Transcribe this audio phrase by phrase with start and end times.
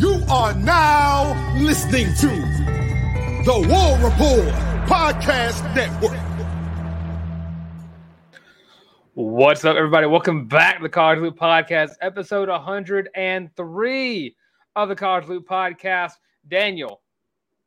[0.00, 2.28] You are now listening to
[3.44, 4.48] the War Report
[4.88, 6.18] Podcast Network.
[9.12, 10.06] What's up, everybody?
[10.06, 14.36] Welcome back to the College Loop Podcast, episode 103
[14.74, 16.12] of the College Loop Podcast.
[16.48, 17.02] Daniel,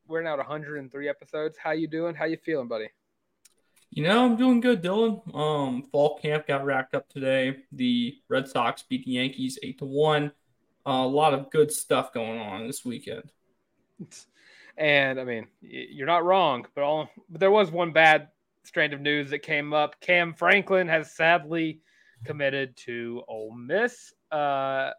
[0.08, 1.56] we're now at 103 episodes.
[1.60, 2.16] How you doing?
[2.16, 2.90] How you feeling, buddy?
[3.92, 5.36] You know, I'm doing good, Dylan.
[5.36, 7.58] Um, fall camp got wrapped up today.
[7.72, 10.32] The Red Sox beat the Yankees eight to one.
[10.86, 13.32] A lot of good stuff going on this weekend.
[14.78, 18.30] And I mean, you're not wrong, but all but there was one bad
[18.64, 20.00] strand of news that came up.
[20.02, 21.82] Cam Franklin has sadly
[22.24, 24.14] committed to Ole Miss.
[24.32, 24.92] Uh,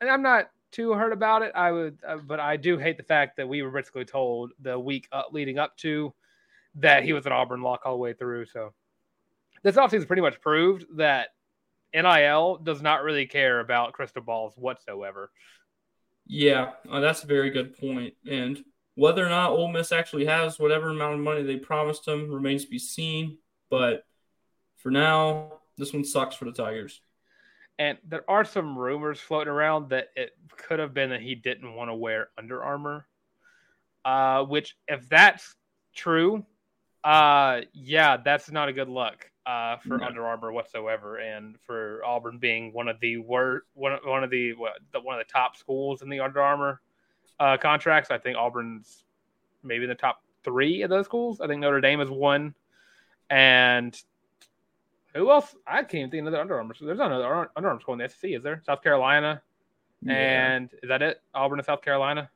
[0.00, 1.52] and I'm not too hurt about it.
[1.54, 4.78] I would, uh, but I do hate the fact that we were basically told the
[4.78, 6.12] week uh, leading up to
[6.76, 8.46] that he was an Auburn lock all the way through.
[8.46, 8.72] So
[9.62, 11.30] this offseason pretty much proved that
[11.94, 15.30] NIL does not really care about crystal balls whatsoever.
[16.26, 18.14] Yeah, uh, that's a very good point.
[18.30, 18.62] And
[18.94, 22.64] whether or not Ole Miss actually has whatever amount of money they promised them remains
[22.64, 23.38] to be seen.
[23.70, 24.04] But
[24.76, 27.00] for now, this one sucks for the Tigers.
[27.78, 31.74] And there are some rumors floating around that it could have been that he didn't
[31.74, 33.06] want to wear Under Armour.
[34.04, 35.54] Uh, which, if that's
[35.94, 36.44] true,
[37.04, 40.06] uh, yeah, that's not a good look uh, for No.
[40.06, 44.28] Under Armour whatsoever, and for Auburn being one of the worst, one of- one of
[44.30, 46.80] the, what, the one of the top schools in the Under Armour
[47.40, 48.10] uh, contracts.
[48.10, 49.04] I think Auburn's
[49.62, 51.40] maybe in the top three of those schools.
[51.40, 52.54] I think Notre Dame is one,
[53.30, 53.98] and
[55.14, 55.54] who else?
[55.66, 56.74] I can't even think of another Under Armour.
[56.80, 58.62] There's not another Under Armour school in the SEC, is there?
[58.66, 59.40] South Carolina,
[60.02, 61.22] Yeah, and is that it?
[61.34, 62.30] Auburn and South Carolina.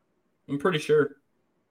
[0.49, 1.17] I'm pretty sure.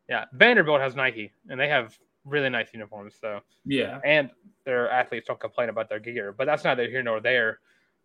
[0.08, 3.16] Yeah, Vanderbilt has Nike, and they have really nice uniforms.
[3.20, 4.00] So, Yeah.
[4.04, 4.30] and
[4.64, 7.60] their athletes don't complain about their gear, but that's neither here nor there.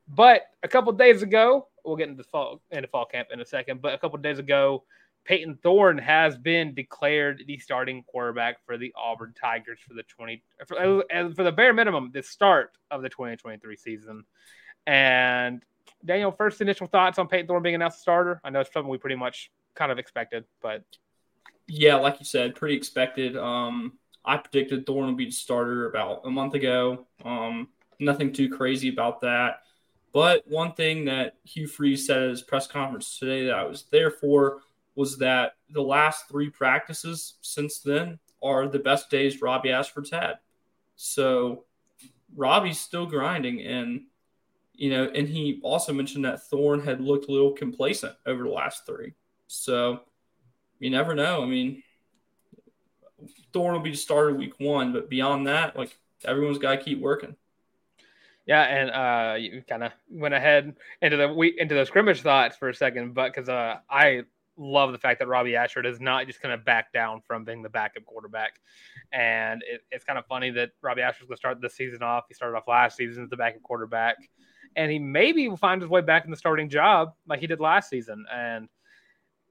[0.09, 3.83] But a couple days ago, we'll get into fall into fall camp in a second.
[3.83, 4.85] But a couple days ago,
[5.25, 10.45] Payton Thorne has been declared the starting quarterback for the Auburn Tigers for the twenty
[10.67, 11.03] for,
[11.35, 14.25] for the bare minimum the start of the twenty twenty three season.
[14.87, 15.63] And
[16.05, 18.41] Daniel, first initial thoughts on Payton Thorne being announced starter?
[18.45, 20.85] I know it's something we pretty much kind of expected, but
[21.67, 23.37] Yeah, like you said, pretty expected.
[23.37, 27.07] Um, I predicted Thorne would be the starter about a month ago.
[27.25, 29.63] Um, nothing too crazy about that.
[30.13, 33.85] But one thing that Hugh Freeze said at his press conference today that I was
[33.91, 34.63] there for
[34.95, 40.39] was that the last three practices since then are the best days Robby Ashford's had.
[40.97, 41.65] So
[42.35, 44.03] Robby's still grinding, and
[44.73, 48.51] you know, and he also mentioned that Thorne had looked a little complacent over the
[48.51, 49.15] last three.
[49.47, 50.01] So
[50.79, 51.43] you never know.
[51.43, 51.83] I mean,
[53.57, 57.01] Thorne will be the starter week one, but beyond that, like everyone's got to keep
[57.01, 57.35] working.
[58.45, 62.55] Yeah, and uh, you kind of went ahead into the we into the scrimmage thoughts
[62.55, 64.25] for a second, but because uh, I
[64.59, 67.63] love the fact that Robby Ashford is not just going to back down from being
[67.63, 68.61] the backup quarterback,
[69.11, 72.25] and it, it's kind of funny that Robby Ashford's going to start the season off.
[72.29, 74.17] He started off last season as the backup quarterback,
[74.77, 77.59] and he maybe will find his way back in the starting job like he did
[77.59, 78.27] last season.
[78.31, 78.69] And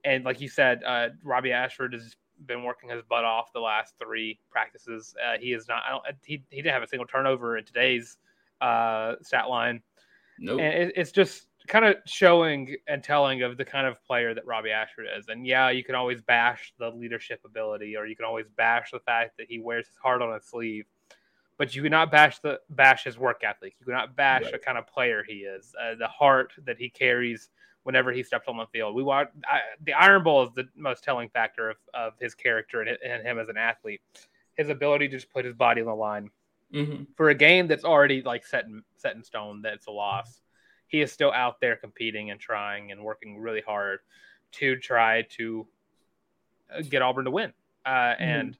[0.04, 2.14] and like you said, uh, Robby Ashford has
[2.44, 5.14] been working his butt off the last three practices.
[5.24, 5.82] Uh, he is not.
[5.86, 6.04] I don't.
[6.24, 8.18] He he didn't have a single turnover in today's
[8.60, 9.82] uh, stat line.
[10.38, 10.60] Nope.
[10.60, 14.46] And it, it's just kind of showing and telling of the kind of player that
[14.46, 15.28] Robby Ashford is.
[15.28, 19.00] And yeah, you can always bash the leadership ability, or you can always bash the
[19.00, 20.84] fact that he wears his heart on his sleeve.
[21.58, 23.74] But you cannot bash the bash his work ethic.
[23.80, 24.52] You cannot bash Right.
[24.52, 27.48] the kind of player he is, uh, the heart that he carries
[27.86, 28.96] whenever he steps on the field.
[28.96, 32.80] We watch I, the Iron Bowl is the most telling factor of, of his character
[32.80, 34.00] and, and him as an athlete.
[34.56, 36.30] His ability to just put his body on the line
[36.72, 39.92] hmm for a game that's already like set in set in stone that it's a
[39.92, 40.40] loss.
[40.88, 44.00] He is still out there competing and trying and working really hard
[44.52, 45.68] to try to
[46.76, 47.52] uh, get Auburn to win.
[47.84, 48.58] Uh, And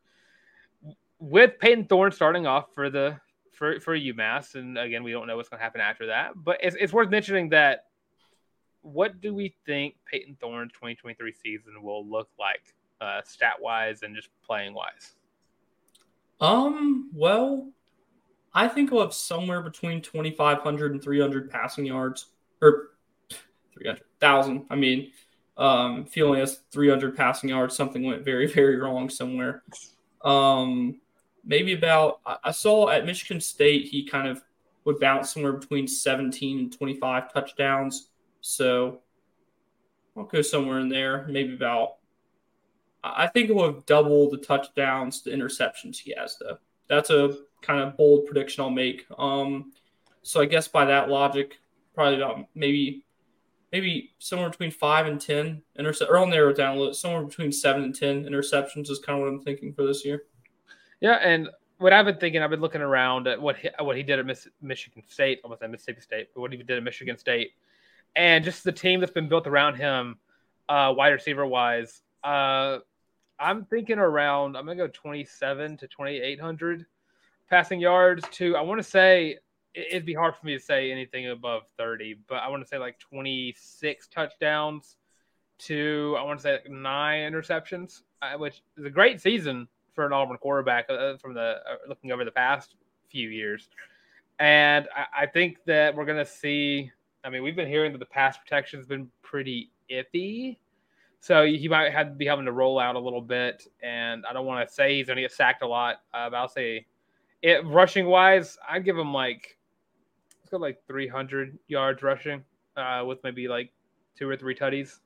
[1.19, 3.19] with Payton Thorne starting off for the
[3.55, 6.59] for for UMass, and again we don't know what's going to happen after that, but
[6.63, 7.87] it's, it's worth mentioning that.
[8.87, 14.15] What do we think Payton Thorne's 2023 season will look like, uh, stat wise and
[14.15, 15.17] just playing wise?
[16.41, 17.69] Um, well,
[18.55, 22.27] I think we'll have somewhere between 2,500 and 300 passing yards,
[22.63, 22.91] or
[23.75, 24.67] 300,000.
[24.71, 25.11] I mean,
[25.57, 29.65] um, only has 300 passing yards, something went very, very wrong somewhere.
[30.23, 31.01] Um,
[31.45, 34.43] maybe about, I saw at Michigan State, he kind of
[34.85, 38.11] would bounce somewhere between 17 and 25 touchdowns.
[38.49, 39.01] So
[40.17, 41.97] I'll go somewhere in there, maybe about
[43.03, 46.59] I think it will have double the touchdowns, the interceptions he has, though.
[46.89, 49.05] That's a kind of bold prediction I'll make.
[49.19, 49.73] Um,
[50.23, 51.59] so I guess by that logic,
[51.95, 53.05] probably about maybe
[53.73, 56.95] maybe somewhere between five and ten intercept, or I'll narrow it down a little.
[56.95, 60.25] Somewhere between seven and ten interceptions is kind of what I'm thinking for this year.
[61.01, 61.49] Yeah, and
[61.79, 64.27] what I've been thinking, I've been looking around at what he, what he did at
[64.27, 67.51] Miss, Michigan State, almost at Mississippi State, but what he did at Michigan State,
[68.17, 70.17] and just the team that's been built around him,
[70.69, 72.03] uh, wide receiver wise.
[72.25, 72.79] Uh,
[73.39, 74.57] I'm thinking around.
[74.57, 76.87] I'm gonna go 27 to 2800
[77.49, 78.27] passing yards.
[78.33, 79.39] To I want to say
[79.75, 82.67] it- it'd be hard for me to say anything above 30, but I want to
[82.69, 84.97] say like 26 touchdowns
[85.59, 90.07] to I want to say like nine interceptions, uh, which is a great season for
[90.07, 92.75] an Auburn quarterback uh, from the uh, looking over the past
[93.11, 93.69] few years.
[94.39, 96.91] And I, I think that we're to see.
[97.27, 100.59] I mean, we've been hearing that the pass protection has been pretty iffy.
[101.19, 103.67] So he might have to be having to roll out a little bit.
[103.83, 106.37] And I don't want to say he's going to get sacked a lot, uh, but
[106.37, 106.87] I'll say
[107.43, 109.59] it rushing wise, I'd give him like,
[110.41, 112.45] let's go like 300 yards rushing
[112.77, 113.73] uh, with maybe like
[114.17, 115.01] two or three tutties.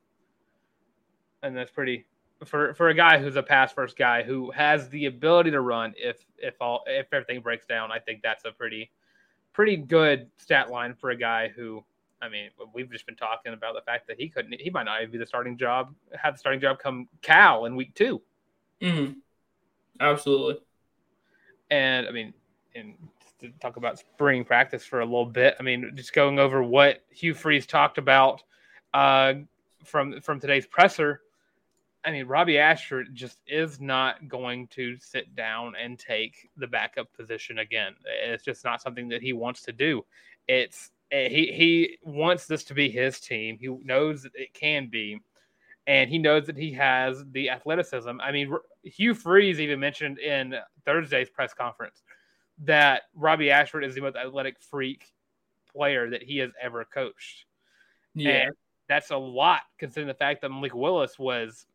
[1.41, 2.05] And that's pretty
[2.45, 5.93] for for a guy who's a pass first guy who has the ability to run
[5.97, 7.91] if if all if everything breaks down.
[7.91, 8.91] I think that's a pretty
[9.53, 11.83] pretty good stat line for a guy who.
[12.21, 14.59] I mean, we've just been talking about the fact that he couldn't.
[14.59, 15.93] He might not even be the starting job.
[16.15, 18.21] Have the starting job come Cal in week two.
[18.81, 19.13] Mm-hmm.
[19.99, 20.57] Absolutely.
[21.69, 22.33] And I mean,
[22.75, 22.95] and
[23.41, 25.55] to talk about spring practice for a little bit.
[25.59, 28.43] I mean, just going over what Hugh Freeze talked about
[28.93, 29.33] uh,
[29.83, 31.21] from from today's presser.
[32.03, 37.13] I mean, Robby Ashford just is not going to sit down and take the backup
[37.13, 37.93] position again.
[38.23, 40.03] It's just not something that he wants to do.
[40.47, 43.57] It's he he wants this to be his team.
[43.59, 45.19] He knows that it can be,
[45.85, 48.21] and he knows that he has the athleticism.
[48.21, 48.53] I mean,
[48.83, 50.55] Hugh Freeze even mentioned in
[50.85, 52.01] Thursday's press conference
[52.63, 55.05] that Robby Ashford is the most athletic freak
[55.73, 57.45] player that he has ever coached.
[58.13, 58.29] Yeah.
[58.29, 58.51] And
[58.87, 61.65] that's a lot considering the fact that Malik Willis was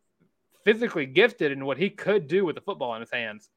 [0.64, 3.48] physically gifted in what he could do with the football in his hands.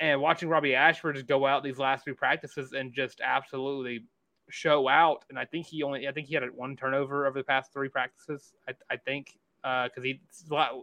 [0.00, 4.04] And watching Robby Ashford just go out these last few practices and just absolutely
[4.50, 5.24] show out.
[5.30, 7.88] And I think he only, I think he had one turnover over the past three
[7.88, 8.54] practices.
[8.68, 10.20] I, I think uh because uh, he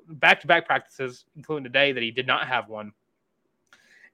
[0.10, 2.92] back to back practices, including today, that he did not have one.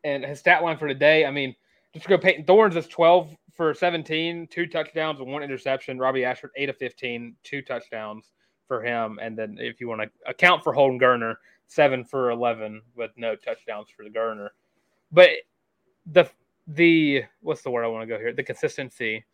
[0.04, 1.56] And his stat line for today, I mean,
[1.94, 6.00] just go Payton Thorne's is 12 for 17, two touchdowns and one interception.
[6.00, 8.32] Robby Ashford, 8 of 15, two touchdowns
[8.68, 9.20] for him.
[9.22, 11.36] And then if you want to account for Holden Geriner,
[11.68, 14.50] 7 for 11 with no touchdowns for the Geriner.
[15.12, 15.30] But
[16.06, 16.30] the,
[16.68, 18.34] the, what's the word I want to go here?
[18.34, 19.26] The consistency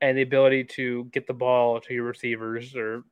[0.00, 3.02] and the ability to get the ball to your receivers or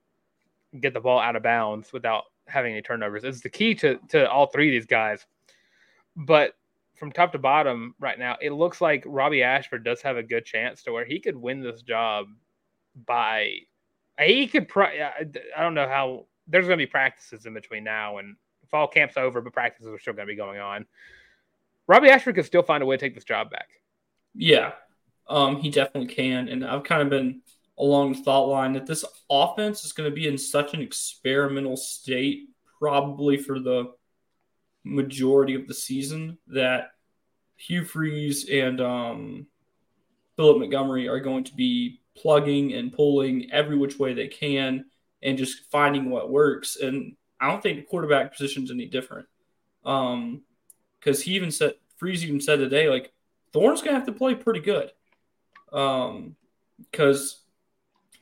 [0.81, 4.31] get the ball out of bounds without having any turnovers is the key to, to
[4.31, 5.27] all three of these guys.
[6.17, 6.55] But
[6.97, 10.45] from top to bottom right now, it looks like Robby Ashford does have a good
[10.45, 12.27] chance to where he could win this job
[13.07, 13.59] by
[14.19, 14.71] he could.
[14.77, 15.27] I
[15.59, 18.37] don't know how there's going to be practices in between now and
[18.71, 20.87] fall camp's over, but practices are still going to be going on.
[21.87, 23.69] Robby Ashford could still find a way to take this job back.
[24.35, 24.73] Yeah,
[25.29, 27.43] um, he definitely can, and I've kind of been
[27.79, 31.77] along the thought line that this offense is going to be in such an experimental
[31.77, 33.93] state, probably for the
[34.85, 36.93] majority of the season, that
[37.57, 39.47] Hugh Freeze and um,
[40.37, 44.87] Philip Montgomery are going to be plugging and pulling every which way they can
[45.23, 46.77] and just finding what works.
[46.77, 49.27] And I don't think the quarterback position is any different.
[49.85, 50.43] Um,
[50.99, 53.13] because he even said Freeze even said today, like
[53.53, 54.91] Thorne's gonna have to play pretty good.
[55.73, 56.37] Um,
[56.91, 57.41] because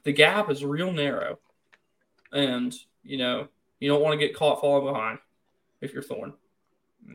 [0.04, 1.38] the gap is real narrow.
[2.32, 3.48] And, you know,
[3.80, 5.18] you don't want to get caught falling behind
[5.80, 6.34] if you're Thorne.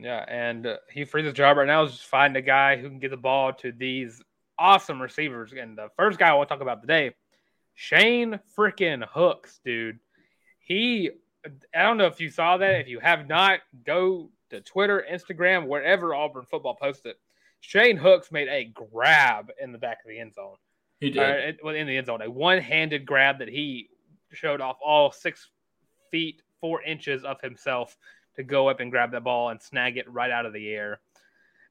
[0.00, 3.00] Yeah, and uh, Hugh Freeze's job right now is just find a guy who can
[3.00, 4.22] get the ball to these
[4.58, 5.52] awesome receivers.
[5.52, 7.14] And the first guy I want to talk about today,
[7.74, 9.98] Shane freaking Hooks, dude.
[10.58, 11.10] He,
[11.74, 12.80] I don't know if you saw that.
[12.80, 17.16] If you have not, go to Twitter, Instagram, wherever Auburn football posted.
[17.60, 20.56] Shane Hooks made a grab in the back of the end zone.
[20.98, 21.58] He did.
[21.64, 23.88] Uh, in the end zone, a one-handed grab that he
[24.32, 25.48] showed off all six
[26.10, 27.96] feet four inches of himself
[28.36, 31.00] to go up and grab that ball and snag it right out of the air.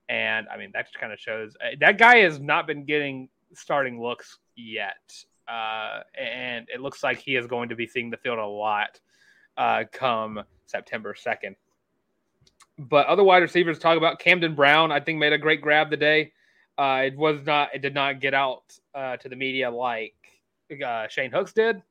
[0.10, 3.30] And I mean, that just kind of shows uh, that guy has not been getting
[3.54, 5.14] starting looks yet.
[5.48, 9.00] Uh, and it looks like he is going to be seeing the field a lot
[9.58, 11.56] uh, come September 2nd.
[12.80, 16.32] But other wide receivers talk about Camden Brown, I think made a great grab today.
[16.78, 18.64] Uh, it was not, it did not get out
[18.96, 20.16] uh, to the media like
[20.86, 21.82] uh, Shane Hooks did.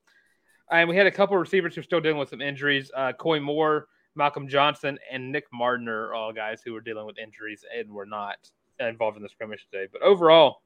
[0.71, 2.90] And we had a couple of receivers who are still dealing with some injuries.
[2.97, 3.87] Uh, Coy Moore
[4.18, 8.07] Malcolm Johnson, and Nick Mardner are all guys who were dealing with injuries and were
[8.07, 8.37] not
[8.80, 9.88] involved in the scrimmage today.
[9.90, 10.62] But overall,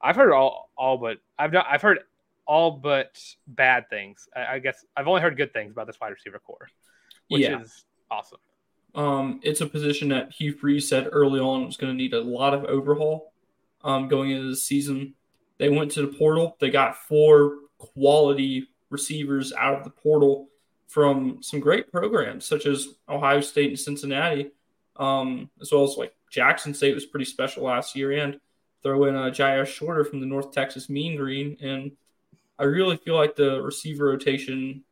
[0.00, 2.00] I've heard all all but I've not, I've heard
[2.46, 4.28] all but bad things.
[4.36, 6.68] I, I, guess I've only heard good things about this wide receiver core,
[7.28, 7.60] which yeah.
[7.60, 8.40] is awesome.
[8.94, 12.20] Um, it's a position that Hugh Freeze said early on was going to need a
[12.20, 13.32] lot of overhaul
[13.82, 15.14] um, going into the season.
[15.58, 16.56] They went to the portal.
[16.60, 20.48] They got four quality receivers out of the portal
[20.88, 24.50] from some great programs such as Ohio State and Cincinnati,
[24.96, 28.38] um, as well as like Jackson State was pretty special last year, and
[28.82, 31.92] throw in a uh, Jyaire Shorter from the North Texas Mean Green, and
[32.58, 34.84] I really feel like the receiver rotation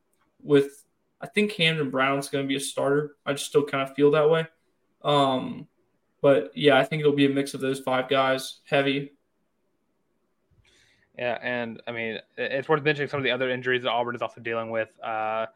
[0.43, 0.80] with
[1.21, 3.17] I think Camden Brown's going to be a starter.
[3.27, 4.47] I just still kind of feel that way.
[5.03, 5.67] Um,
[6.23, 9.13] but yeah, I think it'll be a mix of those five guys, heavy.
[11.19, 14.23] Yeah, and I mean, it's worth mentioning some of the other injuries that Auburn is
[14.23, 14.89] also dealing with.
[15.03, 15.47] Uh,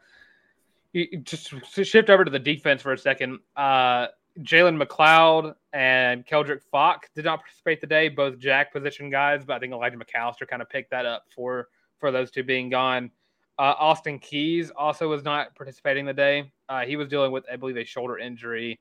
[1.23, 1.53] just
[1.83, 3.39] shift over to the defense for a second.
[3.55, 4.07] Uh,
[4.39, 9.59] Jalen McLeod and Keldric Faulk did not participate today, both jack position guys, but I
[9.59, 11.69] think Elijah McAllister kind of picked that up for
[11.99, 13.11] for those two being gone.
[13.57, 16.51] Uh, Austin Keys also was not participating today.
[16.67, 18.79] Uh, he was dealing with, I believe, a shoulder injury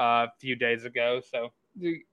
[0.00, 1.52] uh, a few days ago, so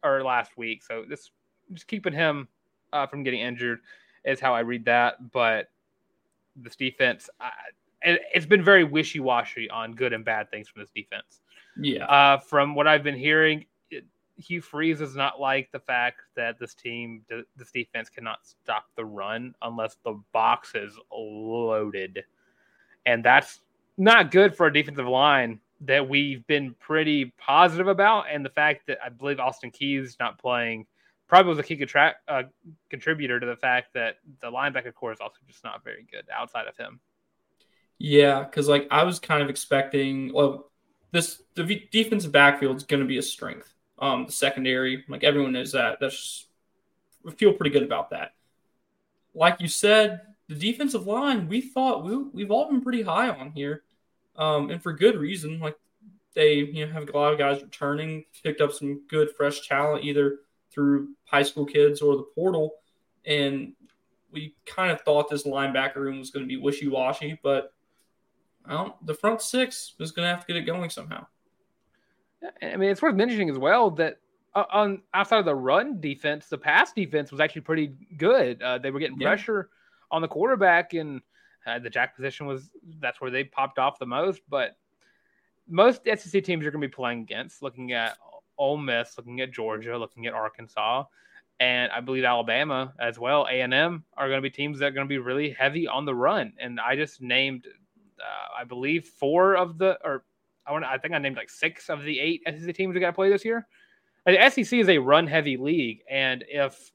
[0.04, 0.84] or last week.
[0.84, 1.32] So this
[1.74, 2.48] just keeping him
[2.94, 3.80] uh, from getting injured
[4.24, 5.32] is how I read that.
[5.32, 5.70] But
[6.56, 7.50] this defense, I,
[8.02, 11.42] it's been very wishy washy on good and bad things from this defense.
[11.80, 12.06] Yeah.
[12.06, 13.68] Uh, from what I've been hearing, it,
[14.38, 19.06] Hugh Freeze does not like the fact that this team, this defense cannot stop the
[19.06, 22.24] run unless the box is loaded.
[23.06, 23.62] And that's
[23.98, 28.26] not good for a defensive line that we've been pretty positive about.
[28.32, 30.86] And the fact that I believe Austin Keys not playing
[31.28, 32.44] probably was a key contra- uh,
[32.90, 36.68] contributor to the fact that the linebacker core is also just not very good outside
[36.68, 37.00] of him.
[37.98, 40.70] Yeah, because like I was kind of expecting, well,
[41.12, 43.74] this the defensive backfield is going to be a strength.
[43.98, 45.98] Um, the secondary, like everyone knows that.
[46.00, 46.48] That's just,
[47.24, 48.34] we feel pretty good about that.
[49.34, 53.52] Like you said, the defensive line, we thought we we've all been pretty high on
[53.52, 53.84] here,
[54.36, 55.60] um, and for good reason.
[55.60, 55.78] Like
[56.34, 60.04] they, you know, have a lot of guys returning, picked up some good fresh talent
[60.04, 60.40] either
[60.72, 62.76] through high school kids or the portal,
[63.26, 63.74] and
[64.32, 67.72] we kind of thought this linebacker room was going to be wishy washy, but
[68.68, 71.26] well, the front six is going to have to get it going somehow.
[72.62, 74.18] I mean, it's worth mentioning as well that
[74.54, 78.62] uh, on outside of the run defense, the pass defense was actually pretty good.
[78.62, 79.28] Uh, they were getting yeah.
[79.28, 79.70] pressure
[80.12, 81.22] on the quarterback, and
[81.66, 84.42] uh, the jack position was that's where they popped off the most.
[84.50, 84.78] But
[85.68, 88.18] most SEC teams you're going to be playing against, looking at
[88.58, 91.04] Ole Miss, looking at Georgia, looking at Arkansas,
[91.60, 94.88] and I believe Alabama as well, A and M are going to be teams that
[94.88, 96.54] are going to be really heavy on the run.
[96.60, 97.66] And I just named
[98.20, 100.24] uh, I believe four of the, or
[100.66, 103.08] I want, I think I named like six of the eight SEC teams we got
[103.08, 103.68] to play this year.
[104.26, 106.92] The SEC is a run heavy league, and if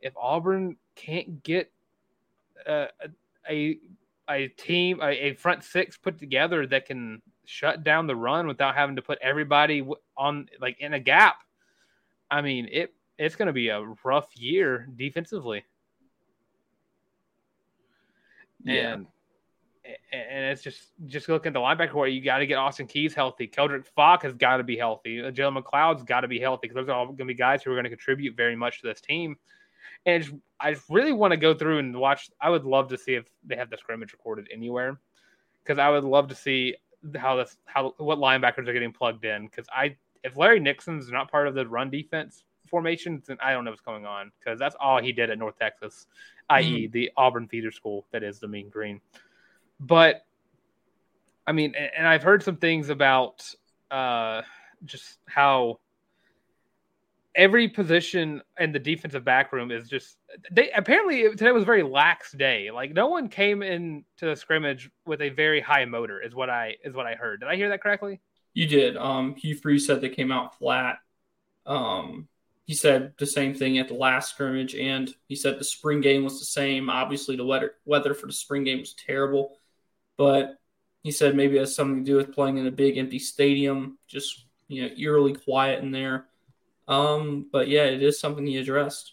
[0.00, 1.72] if Auburn can't get
[2.66, 2.86] uh,
[3.48, 3.78] a
[4.28, 8.74] a team, a, a, front six put together that can shut down the run without
[8.74, 9.86] having to put everybody
[10.16, 11.36] on like in a gap,
[12.30, 12.92] I mean it.
[13.16, 15.64] It's going to be a rough year defensively.
[18.64, 18.94] Yeah.
[18.94, 19.06] And
[20.12, 23.14] and it's just just looking at the linebacker where you got to get Austin Keys
[23.14, 23.46] healthy.
[23.46, 25.22] Keldric Faulk has got to be healthy.
[25.22, 27.62] Uh, Jalen McLeod's got to be healthy because those are all going to be guys
[27.62, 29.36] who are going to contribute very much to this team.
[30.06, 32.30] and just, I just really want to go through and watch.
[32.40, 34.98] I would love to see if they have the scrimmage recorded anywhere,
[35.62, 36.76] because I would love to see
[37.16, 39.46] how this how what linebackers are getting plugged in.
[39.46, 43.64] Because I if Larry Nixon's not part of the run defense formations, then I don't
[43.64, 46.06] know what's going on because that's all he did at North Texas,
[46.48, 46.92] i.e., mm.
[46.92, 49.00] the Auburn feeder school that is the Mean Green.
[49.80, 50.24] But
[51.46, 53.48] I mean, and I've heard some things about
[53.90, 54.42] uh,
[54.84, 55.80] just how
[57.34, 60.16] every position in the defensive back room is just
[60.52, 62.70] they apparently today was a very lax day.
[62.70, 66.76] Like no one came into the scrimmage with a very high motor, is what I
[66.84, 67.40] is what I heard.
[67.40, 68.20] Did I hear that correctly?
[68.54, 68.96] You did.
[68.96, 70.98] Um, Hugh Freeze said they came out flat.
[71.66, 72.28] Um,
[72.66, 76.24] he said the same thing at the last scrimmage, and he said the spring game
[76.24, 76.88] was the same.
[76.88, 79.58] Obviously, the weather weather for the spring game was terrible,
[80.16, 80.58] but
[81.02, 83.98] he said maybe it has something to do with playing in a big empty stadium,
[84.06, 86.26] just you know eerily quiet in there.
[86.88, 89.12] Um, but yeah, it is something he addressed.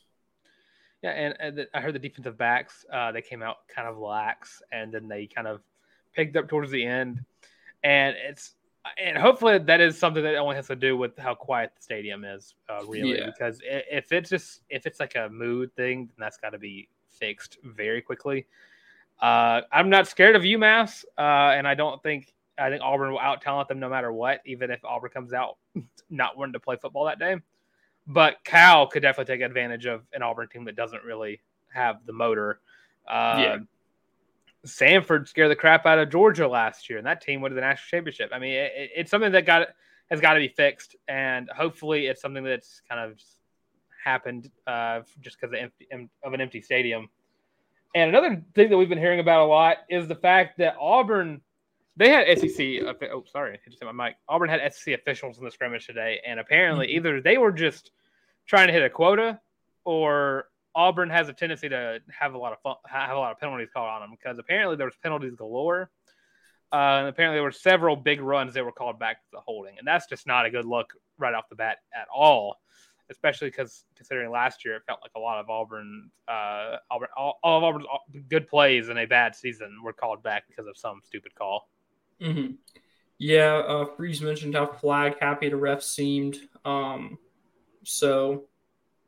[1.02, 3.98] Yeah, and, and the, I heard the defensive backs uh, they came out kind of
[3.98, 5.62] lax, and then they kind of
[6.14, 7.24] picked up towards the end,
[7.84, 8.54] and it's
[8.98, 12.24] and hopefully that is something that only has to do with how quiet the stadium
[12.24, 13.18] is, uh, really.
[13.18, 13.28] Yeah.
[13.28, 16.88] Because if it's just if it's like a mood thing, then that's got to be
[17.10, 18.48] fixed very quickly.
[19.22, 21.22] Uh, I'm not scared of UMass, uh,
[21.56, 24.72] and I don't think I think Auburn will out talent them no matter what, even
[24.72, 25.58] if Auburn comes out
[26.10, 27.38] not wanting to play football that day.
[28.08, 31.40] But Cal could definitely take advantage of an Auburn team that doesn't really
[31.74, 32.60] have the motor.
[33.08, 33.58] Uh, yeah.
[34.66, 37.62] Samford scared the crap out of Georgia last year, and that team went to the
[37.62, 38.32] national championship.
[38.34, 39.70] I mean, it, it's something that got
[40.10, 43.20] has got to be fixed, and hopefully, it's something that's kind of
[44.04, 45.56] happened uh, just because
[45.92, 47.10] of, of an empty stadium.
[47.94, 51.42] And another thing that we've been hearing about a lot is the fact that Auburn
[51.98, 52.68] they had SEC.
[53.12, 54.16] Oh, sorry, I just hit my mic.
[54.28, 56.98] Auburn had SEC officials in the scrimmage today, and apparently mm-hmm.
[56.98, 57.92] either they were just
[58.48, 59.40] trying to hit a quota,
[59.84, 63.40] or Auburn has a tendency to have a lot of fun, have a lot of
[63.40, 65.90] penalties called on them because apparently there was penalties galore.
[66.74, 69.78] Uh, and apparently there were several big runs that were called back to the holding,
[69.78, 72.56] and that's just not a good look right off the bat at all.
[73.12, 77.40] Especially because considering last year it felt like a lot of Auburn, uh, Auburn, all,
[77.44, 77.86] all of Auburn's
[78.30, 81.70] good plays in a bad season were called back because of some stupid call.
[82.22, 82.54] Mm-hmm.
[83.18, 86.38] Yeah, uh, Freeze mentioned how flag happy the refs seemed.
[86.66, 87.20] Um,
[87.84, 88.46] so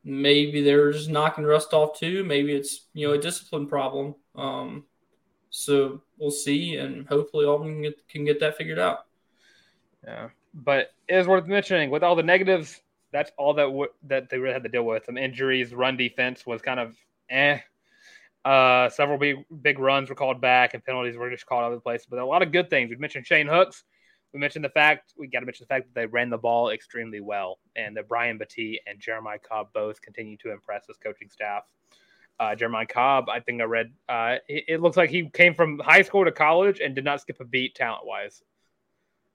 [0.04, 2.24] maybe they're just knocking rust off too.
[2.24, 4.14] Maybe it's you know a discipline problem.
[4.36, 4.84] Um,
[5.50, 9.00] so we'll see, and hopefully Auburn can get, can get that figured out.
[10.06, 12.82] Yeah, but it is worth mentioning with all the negatives,
[13.14, 15.06] that's all that w- that they really had to deal with.
[15.06, 16.98] Some injuries, run defense was kind of
[17.30, 17.60] eh.
[18.44, 21.76] Uh, several big big runs were called back, and penalties were just called all over
[21.76, 22.06] the place.
[22.10, 22.90] But a lot of good things.
[22.90, 23.86] We mentioned Shane Hooks.
[24.34, 26.72] We mentioned the fact we got to mention the fact that they ran the ball
[26.72, 31.30] extremely well, and that Brian Battie and Jeremiah Cobb both continue to impress this coaching
[31.30, 31.64] staff.
[32.40, 35.78] Uh, Jeremiah Cobb, I think I read, uh, it, it, looks like he came from
[35.78, 38.42] high school to college and did not skip a beat talent wise,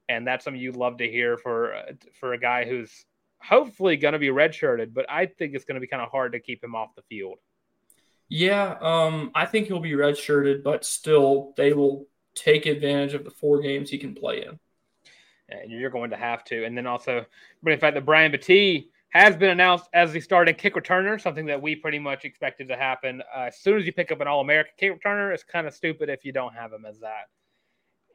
[0.09, 3.07] and that's something you'd love to hear for uh, for a guy who's
[3.41, 6.33] hopefully going to be redshirted, but I think it's going to be kind of hard
[6.33, 7.39] to keep him off the field.
[8.29, 13.31] Yeah, um, I think he'll be redshirted, but still, they will take advantage of the
[13.31, 14.59] four games he can play in.
[15.49, 16.65] And you're going to have to.
[16.65, 17.25] And then also,
[17.63, 21.47] but in fact, that Brian Battie has been announced as the starting kick returner, something
[21.47, 23.23] that we pretty much expected to happen.
[23.35, 25.73] Uh, as soon as you pick up an All American kick returner, it's kind of
[25.73, 27.29] stupid if you don't have him as that.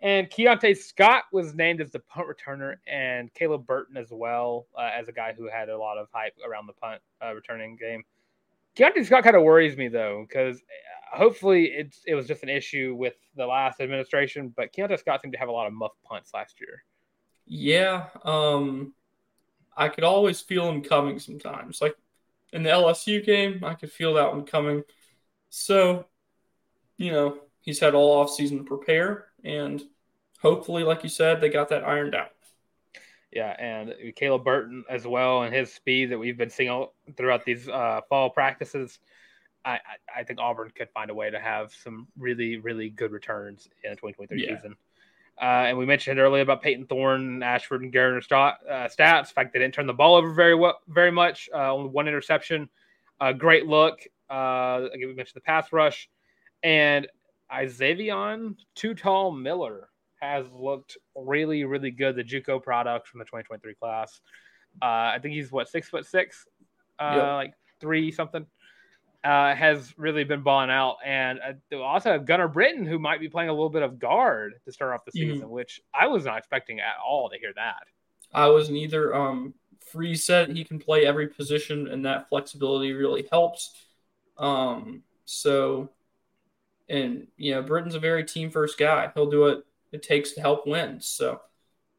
[0.04, 4.89] And Keionte Scott was named as the punt returner, and Caleb Burton as well uh,
[4.94, 8.04] as a guy who had a lot of hype around the punt uh, returning game.
[8.76, 12.50] Keionte Scott kind of worries me though, because uh, hopefully it's it was just an
[12.50, 15.94] issue with the last administration, but Keionte Scott seemed to have a lot of muff
[16.04, 16.84] punts last year.
[17.46, 18.94] Yeah, um,
[19.78, 21.82] I could always feel him coming sometimes.
[21.82, 21.96] Like
[22.52, 24.84] in the LSU game, I could feel that one coming.
[25.50, 26.08] So,
[26.98, 29.82] you know, he's had all off season to prepare, and
[30.44, 32.30] hopefully, like you said, they got that ironed out.
[33.32, 36.86] Yeah, and Caleb Burton as well, and his speed that we've been seeing
[37.18, 39.00] throughout these uh, fall practices.
[39.66, 39.80] I,
[40.14, 43.92] I, think Auburn could find a way to have some really, really good returns in
[43.92, 44.58] the 2023 yeah.
[44.58, 44.76] season.
[45.42, 49.30] Uh, and we mentioned earlier about Payton Thorne, Ashford, and Geriner uh, stats.
[49.30, 51.50] In fact, they didn't turn the ball over very well, very much.
[51.52, 52.70] Uh, only one interception.
[53.38, 54.02] great look.
[54.30, 56.10] Uh, again, we mentioned the pass rush,
[56.62, 57.08] and
[57.52, 58.38] Isaiah
[58.76, 59.88] Too Tall Miller
[60.24, 62.16] has looked really, really good.
[62.16, 64.22] The JUCO product from the 2023 class.
[64.82, 66.46] Uh, I think he's what six foot six,
[67.00, 67.24] uh, yep.
[67.34, 68.46] like three something.
[69.24, 71.40] Uh, has really been balling out, and
[71.72, 74.72] uh, also have Gunnar Britton, who might be playing a little bit of guard to
[74.74, 75.32] start off the mm-hmm.
[75.32, 75.54] season, mm-hmm.
[75.54, 77.84] which I was not expecting at all to hear that.
[78.34, 79.14] I was neither.
[79.14, 79.16] either.
[79.16, 83.74] Um, Freeze said he can play every position, and that flexibility really helps.
[84.38, 85.90] Um, so,
[86.90, 89.12] and you know, Britton's a very team first guy.
[89.14, 91.00] He'll do what it takes to help win.
[91.00, 91.42] So,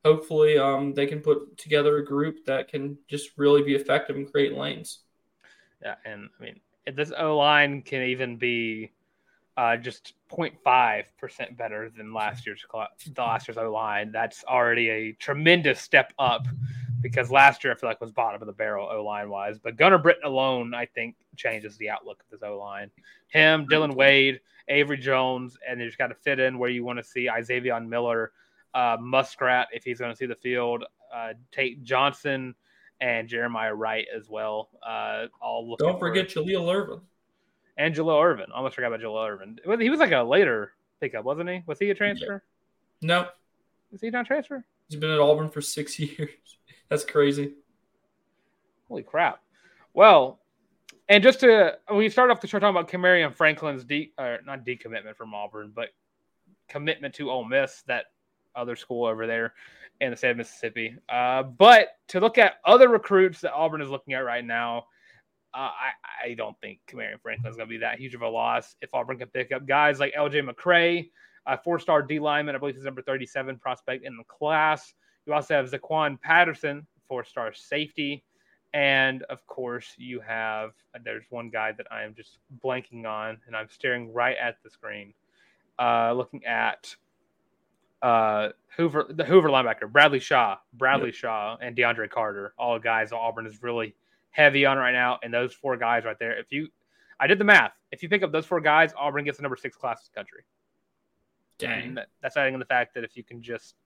[0.04, 4.30] hopefully, um, they can put together a group that can just really be effective and
[4.30, 5.00] create lanes.
[5.82, 6.60] Yeah, and I mean,
[6.92, 8.92] this O line can even be
[9.56, 14.12] uh, just 0.5 percent better than last year's the last year's O line.
[14.12, 16.46] That's already a tremendous step up
[17.04, 19.58] because last year I feel like was bottom of the barrel O line wise.
[19.58, 22.90] But Gunnar Britton alone, I think, changes the outlook of this O line.
[23.28, 26.98] Him, Dillon Wade, Avery Jones, and you just got to fit in where you want
[26.98, 28.32] to see Isaiah Miller,
[28.72, 32.54] uh, Muskrat if he's going to see the field, uh, Tate Johnson,
[33.02, 34.70] and Jeremiah Wright as well.
[34.82, 37.02] Uh, all don't forget Jaleel Irvin
[37.76, 38.46] and Jaleel Irvin.
[38.50, 39.58] Almost forgot about Jaleel Irvin.
[39.78, 41.62] He was like a later pickup, wasn't he?
[41.66, 42.42] Was he a transfer?
[43.00, 43.06] Yeah.
[43.06, 43.28] No.
[43.92, 44.64] Is he not transfer?
[44.88, 46.30] He's been at Auburn for six years.
[46.94, 47.54] That's crazy.
[48.86, 49.40] Holy crap.
[49.94, 50.38] Well,
[51.08, 54.64] and just to we start off the show talking about Kamarion Franklin's de or not
[54.64, 55.88] decommitment from Auburn, but
[56.68, 58.04] commitment to Ole Miss, that
[58.54, 59.54] other school over there
[60.00, 60.94] in the state of Mississippi.
[61.08, 64.84] Uh, but to look at other recruits that Auburn is looking at right now,
[65.52, 65.90] uh, I,
[66.26, 68.94] I don't think Kamarion Franklin is going to be that huge of a loss if
[68.94, 71.10] Auburn can pick up guys like LJ McCray,
[71.44, 74.94] a four star D lineman, I believe he's number 37 prospect in the class.
[75.26, 78.24] You also have Zaquan Patterson, four star safety.
[78.72, 80.72] And of course, you have
[81.04, 84.70] there's one guy that I am just blanking on, and I'm staring right at the
[84.70, 85.14] screen,
[85.78, 86.94] uh, looking at
[88.02, 91.14] uh, Hoover, the Hoover linebacker, Bradley Shaw, Bradley yep.
[91.14, 93.94] Shaw, and DeAndre Carter, all guys Auburn is really
[94.30, 95.20] heavy on right now.
[95.22, 96.68] And those four guys right there, if you,
[97.20, 97.72] I did the math.
[97.92, 100.18] If you pick up those four guys, Auburn gets the number six class in the
[100.18, 100.42] country.
[101.58, 101.94] Dang.
[101.94, 103.76] That, that's adding in the fact that if you can just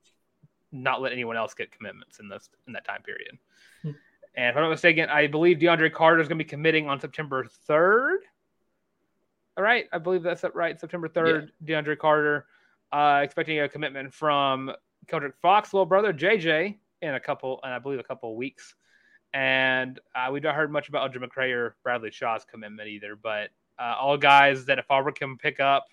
[0.73, 3.39] not let anyone else get commitments in this in that time period.
[3.83, 3.91] Hmm.
[4.37, 7.01] And if I'm not mistaken, I believe DeAndre Carter is going to be committing on
[7.01, 8.19] September 3rd.
[9.57, 10.79] All right, I believe that's right.
[10.79, 11.83] September 3rd, yeah.
[11.83, 12.47] DeAndre Carter,
[12.93, 14.71] uh, expecting a commitment from
[15.07, 18.75] Keldric Faulk's, little brother JJ, in a couple, and I believe a couple of weeks.
[19.35, 23.17] And uh, we've not heard much about LJ McCray or Bradley Shaw's commitment either.
[23.17, 25.87] But uh, all guys that if Auburn can pick up,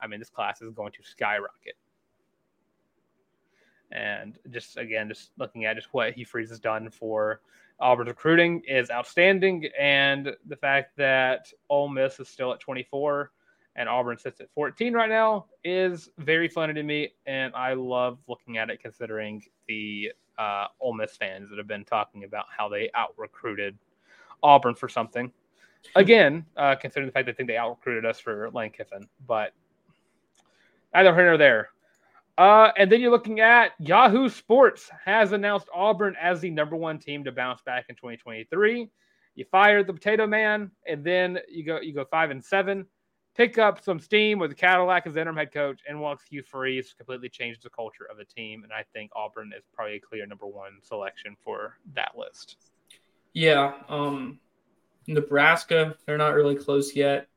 [0.00, 1.76] I mean, this class is going to skyrocket.
[3.92, 7.40] And just again, just looking at just what Hugh Freeze has done for
[7.80, 9.68] Auburn's recruiting is outstanding.
[9.78, 13.30] And the fact that Ole Miss is still at 24
[13.76, 17.12] and Auburn sits at 14 right now is very funny to me.
[17.26, 21.84] And I love looking at it considering the uh, Ole Miss fans that have been
[21.84, 23.76] talking about how they out recruited
[24.42, 25.30] Auburn for something.
[25.94, 29.52] Again, uh, considering the fact they think they out recruited us for Lane Kiffin, but
[30.94, 31.68] either here or there.
[32.38, 36.98] Uh, and then you're looking at Yahoo Sports has announced Auburn as the number one
[36.98, 38.88] team to bounce back in 2023.
[39.34, 42.86] You fire the Potato Man, and then you go you go five and seven
[43.36, 47.28] pick up some steam with Cadillac as interim head coach, and once Hugh Freeze completely
[47.28, 48.64] changed the culture of the team.
[48.64, 52.56] And I think Auburn is probably a clear number one selection for that list.
[53.34, 53.74] Yeah.
[53.88, 54.40] Um,
[55.06, 57.28] Nebraska, they're not really close yet.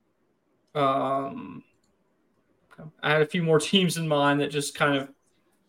[0.74, 1.64] Um,
[3.02, 5.10] I had a few more teams in mind that just kind of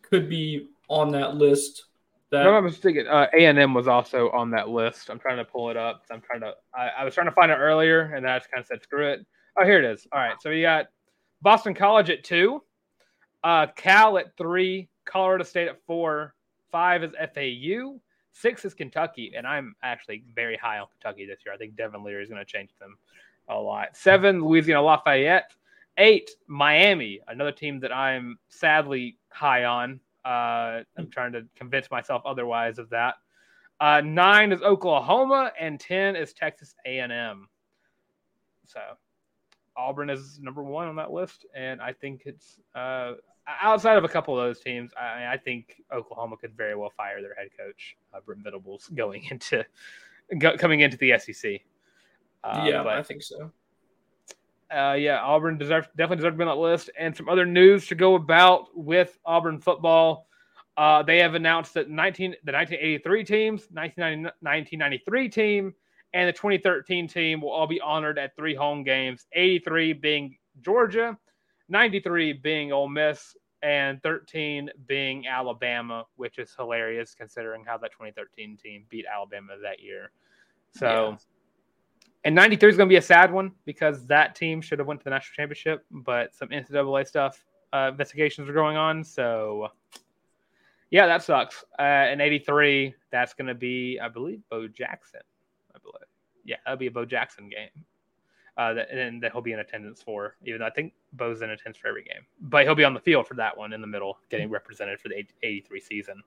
[0.01, 1.85] could be on that list.
[2.31, 3.07] That I'm mistaken.
[3.07, 5.09] Uh, A and M was also on that list.
[5.09, 6.03] I'm trying to pull it up.
[6.09, 6.53] I'm trying to.
[6.73, 8.81] I, I was trying to find it earlier, and then I just kind of said
[8.81, 9.25] screw it.
[9.59, 10.07] Oh, here it is.
[10.13, 10.41] All right.
[10.41, 10.87] So we got
[11.41, 12.63] Boston College at two,
[13.43, 16.35] uh, Cal at three, Colorado State at four,
[16.71, 17.99] five is FAU,
[18.31, 21.53] six is Kentucky, and I'm actually very high on Kentucky this year.
[21.53, 22.97] I think Devin Leary is going to change them
[23.49, 23.97] a lot.
[23.97, 25.51] Seven, Louisiana Lafayette.
[25.97, 29.99] Eight, Miami, another team that I'm sadly high on.
[30.23, 33.15] Uh, I'm trying to convince myself otherwise of that.
[33.79, 37.47] Uh, nine is Oklahoma, and ten is Texas A&M.
[38.67, 38.79] So
[39.75, 43.13] Auburn is number one on that list, and I think it's uh,
[43.47, 44.91] outside of a couple of those teams.
[44.99, 49.25] I, I, think Oklahoma could very well fire their head coach, uh, Brent Venables, going
[49.31, 49.65] into
[50.37, 51.61] go, coming into the SEC.
[52.43, 53.51] Uh, yeah, but, I think so.
[54.71, 56.89] Uh, yeah, Auburn deserves definitely deserves to be on that list.
[56.97, 60.27] And some other news to go about with Auburn football.
[60.77, 65.73] Uh, they have announced that 19 the 1983 teams, 1993 team,
[66.13, 71.17] and the 2013 team will all be honored at three home games 83 being Georgia,
[71.69, 78.57] 93 being Ole Miss, and 13 being Alabama, which is hilarious considering how that 2013
[78.57, 80.11] team beat Alabama that year.
[80.73, 81.15] So, yeah.
[82.23, 84.99] And 93 is going to be a sad one because that team should have went
[85.01, 89.03] to the national championship, but some NCAA stuff uh, investigations are going on.
[89.03, 89.69] So,
[90.89, 91.63] yeah, that sucks.
[91.79, 95.21] Uh, and 83, that's going to be, I believe, Bo Jackson.
[95.73, 96.07] I believe.
[96.43, 97.69] Yeah, that'll be a Bo Jackson game.
[98.57, 100.35] uh, that, and that he'll be in attendance for.
[100.45, 102.99] Even though I think Bo's in attendance for every game, but he'll be on the
[102.99, 106.21] field for that one in the middle, getting represented for the 83 season.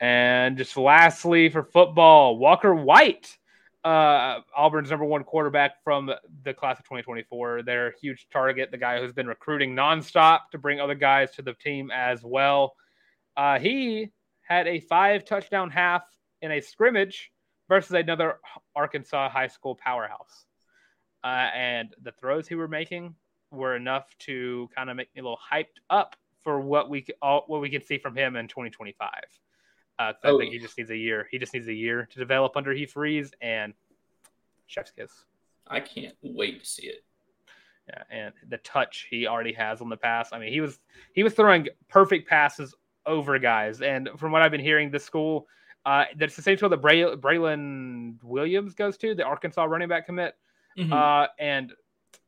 [0.00, 3.38] And just lastly for football, Walker White,
[3.86, 6.10] uh, Auburn's number one quarterback from
[6.42, 7.62] the class of 2024.
[7.62, 11.54] Their huge target, the guy who's been recruiting nonstop to bring other guys to the
[11.54, 12.74] team as well.
[13.36, 14.10] Uh, he
[14.42, 16.02] had a five touchdown half
[16.42, 17.30] in a scrimmage
[17.68, 18.40] versus another
[18.74, 20.46] Arkansas high school powerhouse.
[21.22, 23.14] Uh, and the throws he were making
[23.52, 27.44] were enough to kind of make me a little hyped up for what we all,
[27.46, 29.10] what we can see from him in 2025.
[29.98, 30.36] Uh, oh.
[30.36, 31.26] I think he just needs a year.
[31.30, 33.72] He just needs a year to develop under Hugh Freeze and
[34.66, 35.10] chef's kiss.
[35.66, 37.04] I can't wait to see it.
[37.88, 40.30] Yeah, and the touch he already has on the pass.
[40.32, 40.78] I mean, he was
[41.12, 42.74] he was throwing perfect passes
[43.06, 43.80] over guys.
[43.80, 45.46] And from what I've been hearing, the school
[45.86, 50.06] uh, that's the same school that Bray- Braylon Williams goes to, the Arkansas running back
[50.06, 50.34] commit.
[50.76, 50.92] Mm-hmm.
[50.92, 51.72] Uh, and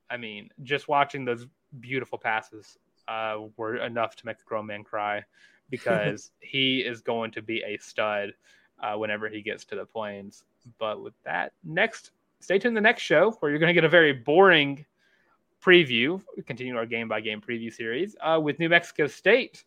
[0.09, 1.45] I mean, just watching those
[1.81, 2.79] beautiful passes
[3.09, 5.25] uh, were enough to make a grown man cry
[5.71, 8.33] because he is going to be a stud
[8.83, 10.45] uh, whenever he gets to the plains.
[10.79, 13.89] But with that, next, stay tuned the next show where you're going to get a
[13.89, 14.85] very boring
[15.65, 19.65] preview, continue our game by game preview series uh, with New Mexico State.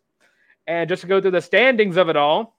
[0.66, 2.56] And just to go through the standings of it all,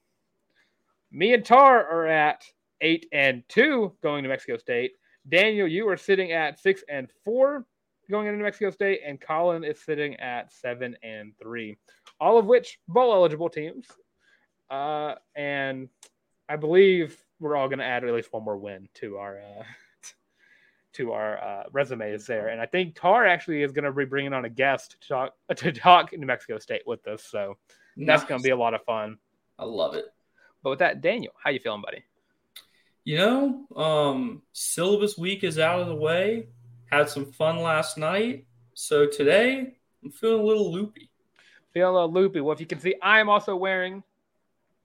[1.12, 2.44] me and Tarr are at
[2.82, 4.94] eight and two going to Mexico State.
[5.30, 7.66] Daniel, you are sitting at six and four
[8.10, 11.78] going into New Mexico State, and Colin is sitting at seven and three,
[12.24, 13.86] all of which bowl eligible teams.
[14.70, 15.90] Uh, and
[16.48, 19.64] I believe we're all going to add at least one more win to our uh,
[20.94, 22.48] to our uh, resumes there.
[22.48, 25.34] And I think Tarr actually is going to be bringing on a guest to talk
[25.58, 27.24] to talk New Mexico State with us.
[27.24, 27.58] So
[27.96, 28.08] Nice.
[28.08, 29.18] That's going to be a lot of fun.
[29.60, 30.06] I love it.
[30.64, 32.04] But with that, Daniel, how you feeling, buddy?
[33.04, 36.48] You know, um, syllabus week is out of the way.
[36.90, 38.46] Had some fun last night.
[38.74, 41.12] So today, I'm feeling a little loopy.
[41.74, 42.42] Feeling a little loopy.
[42.42, 44.04] Well, if you can see, I am also wearing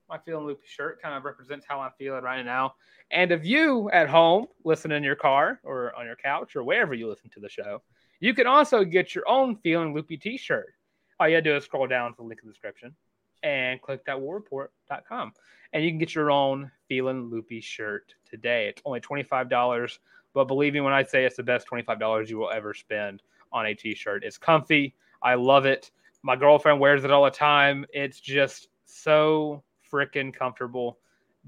[0.09, 1.03] my feeling loopy shirt.
[1.03, 2.75] Kind of represents how I'm feeling right now.
[3.11, 6.95] And if you at home listen in your car or on your couch or wherever
[6.95, 7.83] you listen to the show,
[8.21, 10.75] you can also get your own feeling loopy t-shirt
[11.21, 12.95] all you gotta do is scroll down to the link in the description
[13.43, 15.33] and click that warreport.com.
[15.73, 18.69] And you can get your own Feeling Loopy shirt today.
[18.69, 19.99] It's only $25.
[20.35, 23.23] But believe me when I say it's the best $25 you will ever spend
[23.53, 24.25] on a t shirt.
[24.25, 24.95] It's comfy.
[25.23, 25.91] I love it.
[26.23, 27.87] My girlfriend wears it all the time.
[27.93, 30.99] It's just so freaking comfortable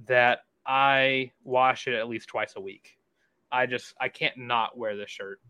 [0.06, 2.98] that I wash it at least twice a week.
[3.52, 5.40] I just I can't not wear this shirt.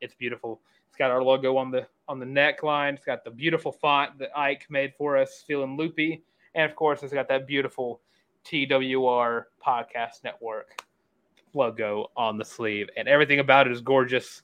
[0.00, 0.60] It's beautiful.
[0.88, 2.94] It's got our logo on the on the neckline.
[2.94, 6.22] It's got the beautiful font that Ike made for us, feeling loopy,
[6.54, 8.00] and of course, it's got that beautiful
[8.44, 10.84] TWR Podcast Network
[11.54, 14.42] logo on the sleeve, and everything about it is gorgeous.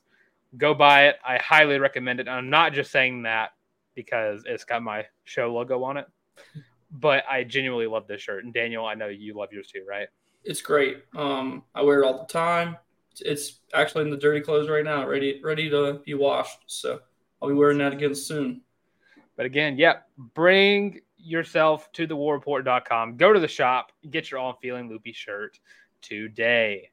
[0.57, 1.17] Go buy it.
[1.25, 2.27] I highly recommend it.
[2.27, 3.51] And I'm not just saying that
[3.97, 6.07] because it's got my show logo on it,
[6.91, 8.45] but I genuinely love this shirt.
[8.45, 10.07] And Daniel, I know you love yours too, right?
[10.45, 11.03] It's great.
[11.13, 12.77] Um, I wear it all the time
[13.21, 16.59] it's actually in the dirty clothes right now, ready ready to be washed.
[16.67, 16.99] So
[17.41, 18.61] I'll be wearing that again soon.
[19.35, 23.17] But again, yep, bring yourself to the warreport.com.
[23.17, 25.59] Go to the shop, get your all feeling loopy shirt
[26.01, 26.89] today.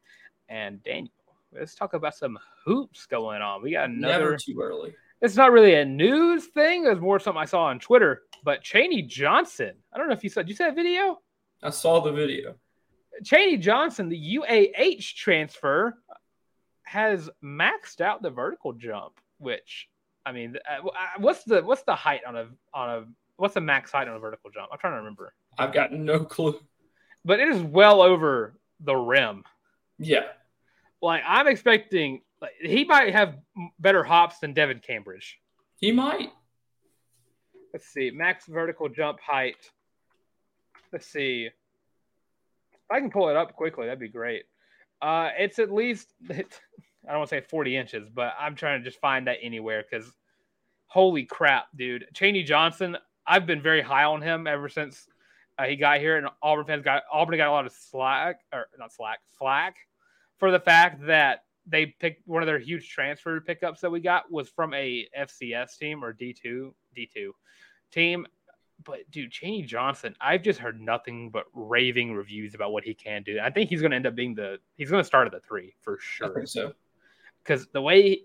[0.47, 1.11] And Daniel,
[1.51, 3.63] let's talk about some hoops going on.
[3.63, 4.93] We got another Never too early.
[5.25, 8.21] It's not really a news thing, it's more something I saw on Twitter.
[8.43, 11.19] But Chaney Johnson, I don't know if you saw did you see that video?
[11.63, 12.53] I saw the video.
[13.23, 15.97] Chaney Johnson, the UAH transfer,
[16.83, 19.89] has maxed out the vertical jump, which
[20.27, 23.05] I mean, uh, uh, what's the what's the height on a on a
[23.37, 24.69] what's the max height on a vertical jump?
[24.71, 25.33] I'm trying to remember.
[25.57, 26.59] I've got no clue.
[27.23, 29.43] But it is well over the rim.
[29.97, 30.25] Yeah.
[31.01, 33.35] Like I'm expecting like, he might have
[33.79, 35.39] better hops than Devin Cambridge.
[35.79, 36.31] He might.
[37.73, 38.11] Let's see.
[38.11, 39.69] Max vertical jump height.
[40.91, 41.47] Let's see.
[41.47, 44.43] If I can pull it up quickly, that'd be great.
[45.01, 48.89] Uh, it's at least I don't want to say 40 inches, but I'm trying to
[48.89, 50.11] just find that anywhere because
[50.87, 52.05] holy crap, dude.
[52.13, 55.07] Chaney Johnson, I've been very high on him ever since
[55.57, 58.67] uh, he got here, and Auburn fans got Auburn got a lot of slack or
[58.77, 59.75] not slack flack
[60.37, 64.31] for the fact that they picked one of their huge transfer pickups that we got
[64.31, 67.31] was from a FCS team or D2 D2
[67.91, 68.25] team
[68.83, 73.23] but dude, Chaney Johnson, I've just heard nothing but raving reviews about what he can
[73.23, 73.39] do.
[73.41, 75.39] I think he's going to end up being the he's going to start at the
[75.47, 76.45] three for sure.
[76.45, 76.73] so.
[77.43, 78.21] Because the way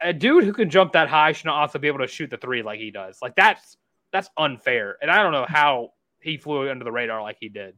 [0.00, 2.62] a dude who can jump that high should also be able to shoot the three
[2.62, 3.18] like he does.
[3.20, 3.76] Like that's
[4.12, 5.90] that's unfair, and I don't know how
[6.20, 7.76] he flew under the radar like he did.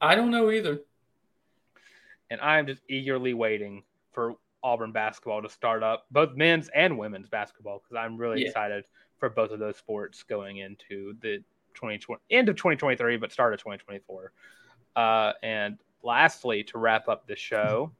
[0.00, 0.80] I don't know either.
[2.30, 7.28] And I'm just eagerly waiting for Auburn basketball to start up, both men's and women's
[7.28, 8.48] basketball, because I'm really Yeah.
[8.48, 8.84] excited
[9.18, 11.42] for both of those sports going into the
[11.74, 14.32] 2020 end of 2023, but start of 2024.
[14.96, 17.92] Uh, and lastly, to wrap up the show,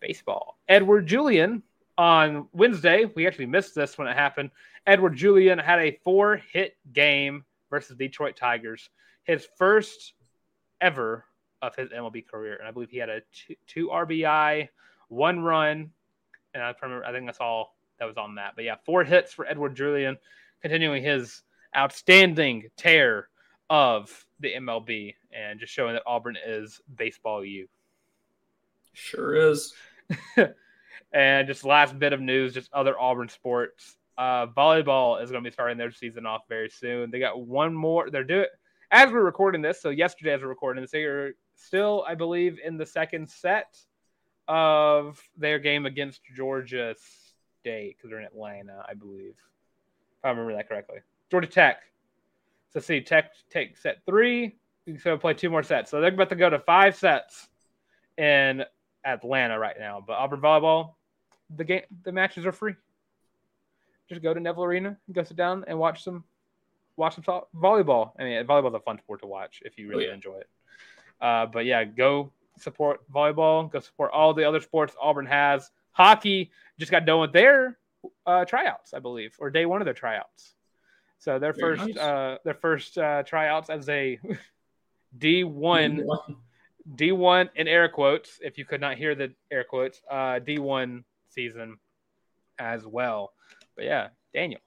[0.00, 0.58] baseball.
[0.68, 1.62] Edouard Julien
[1.96, 4.50] on Wednesday, we actually missed this when it happened.
[4.86, 8.90] Edouard Julien had a four hit game versus Detroit Tigers,
[9.24, 10.14] his first
[10.80, 11.24] ever
[11.62, 12.56] of his MLB career.
[12.56, 14.68] And I believe he had a two, two RBI,
[15.08, 15.90] one run,
[16.54, 18.52] and I remember, I think that's all that was on that.
[18.54, 20.16] But yeah, four hits for Edouard Julien,
[20.62, 21.42] continuing his
[21.76, 23.28] outstanding tear
[23.70, 27.68] of the MLB and just showing that Auburn is baseball U.
[28.92, 29.74] Sure is.
[31.12, 33.96] and just last bit of news, just other Auburn sports.
[34.16, 37.10] Uh, volleyball is going to be starting their season off very soon.
[37.10, 38.10] They got one more.
[38.10, 38.46] They're doing
[38.90, 39.80] as we're recording this.
[39.80, 43.78] So yesterday, as we're recording this, they are still, I believe, in the second set
[44.46, 46.94] of their game against Georgia
[47.60, 50.98] State because they're in Atlanta, I believe, if I remember that correctly.
[51.30, 51.82] Georgia Tech.
[52.72, 54.56] So see, Tech take set three.
[55.02, 55.90] So play two more sets.
[55.90, 57.48] So they're about to go to five sets
[58.16, 58.64] in
[59.04, 60.02] Atlanta right now.
[60.06, 60.94] But Auburn volleyball,
[61.54, 62.74] the game, the matches are free.
[64.08, 66.24] Just go to Neville Arena, and go sit down and watch some,
[66.96, 68.12] watch some volleyball.
[68.18, 70.14] I mean, volleyball is a fun sport to watch if you really oh, yeah.
[70.14, 70.48] enjoy it.
[71.20, 73.70] Uh, but yeah, go support volleyball.
[73.70, 75.70] Go support all the other sports Auburn has.
[75.92, 77.78] Hockey just got done with their
[78.26, 80.54] uh, tryouts, I believe, or day one of their tryouts.
[81.18, 81.96] So their Very first, nice.
[81.96, 84.20] uh, their first uh, tryouts as a
[85.18, 86.06] D one
[86.94, 91.78] D1 in air quotes, if you could not hear the air quotes, uh, D1 season
[92.58, 93.32] as well.
[93.76, 94.60] But yeah, Daniel,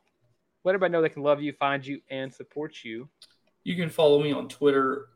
[0.64, 3.10] let everybody know they can love you, find you, and support you.
[3.64, 5.08] You can follow me on Twitter.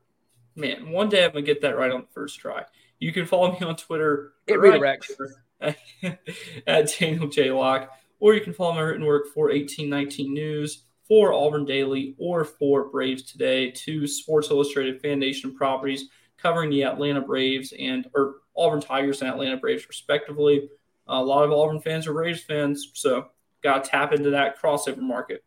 [0.55, 2.63] Man, one day I'm gonna get that right on the first try.
[2.99, 4.33] You can follow me on Twitter.
[4.47, 5.07] It right redirects.
[6.01, 6.19] here
[6.67, 7.51] at Daniel J.
[7.51, 12.43] Locke, or you can follow my written work for 1819 News, for Auburn Daily, or
[12.43, 18.35] for Braves Today, two Sports Illustrated Fan Nation properties covering the Atlanta Braves and or
[18.55, 20.69] Auburn Tigers and Atlanta Braves respectively.
[21.07, 23.29] A lot of Auburn fans are Braves fans, so
[23.63, 25.43] got to tap into that crossover market.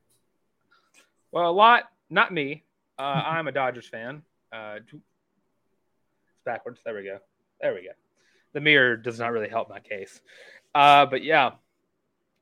[1.30, 2.64] Well, a lot, not me.
[2.98, 4.22] Uh, I'm a Dodgers fan.
[4.52, 4.94] Uh, it's
[6.44, 6.80] backwards.
[6.84, 7.18] There we go.
[7.60, 7.92] There we go.
[8.52, 10.20] The mirror does not really help my case.
[10.74, 11.52] Uh, but yeah,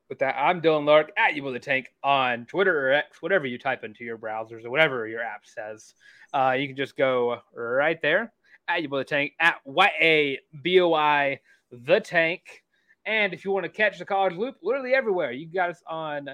[0.09, 3.45] with that, I'm Dylan Larck at you with a tank on Twitter or X, whatever
[3.45, 5.93] you type into your browsers or whatever your app says.
[6.33, 8.31] Uh, you can just go right there
[8.69, 11.39] at you with a tank at Y A B O I
[11.71, 12.63] the tank.
[13.05, 16.29] And if you want to catch the college loop, literally everywhere, you got us on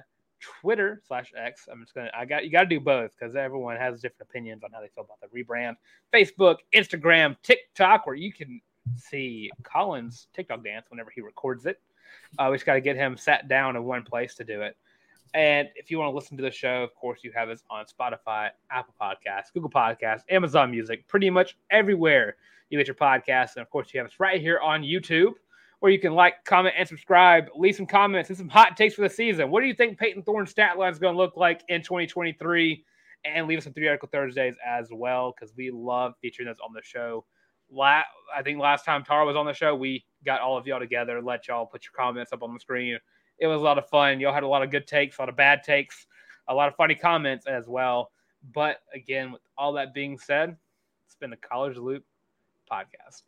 [0.62, 1.68] Twitter slash X.
[1.72, 4.72] I'm just gonna I got you gotta do both because everyone has different opinions on
[4.72, 5.76] how they feel about the rebrand.
[6.14, 8.62] Facebook, Instagram, TikTok, where you can
[8.98, 11.82] see Colin's TikTok dance whenever he records it.
[12.38, 14.76] Uh, we just got to get him sat down in one place to do it.
[15.34, 17.86] And if you want to listen to the show, of course, you have us on
[17.86, 22.36] Spotify, Apple Podcasts, Google Podcasts, Amazon Music, pretty much everywhere
[22.70, 23.56] you get your podcasts.
[23.56, 25.34] And of course, you have us right here on YouTube,
[25.84, 27.50] where you can like, comment, and subscribe.
[27.58, 29.52] Leave some comments and some hot takes for the season.
[29.52, 32.86] What do you think Payton Thorne's stat line is going to look like in 2023?
[33.26, 36.80] And leave us some theoretical Thursdays as well, because we love featuring those on the
[36.82, 37.26] show.
[37.70, 40.80] La- I think last time Tarr was on the show, we got all of y'all
[40.80, 42.98] together, let y'all put your comments up on the screen.
[43.40, 44.22] It was a lot of fun.
[44.22, 46.08] Y'all had a lot of good takes, a lot of bad takes,
[46.48, 48.10] a lot of funny comments as well.
[48.54, 50.56] But again, with all that being said,
[51.06, 52.06] it's been the College Loop
[52.72, 53.24] podcast.